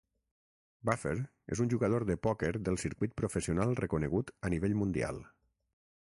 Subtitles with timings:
[0.89, 1.13] Buffer
[1.55, 5.25] és un jugador de pòquer del circuit professional reconegut a nivell mundial.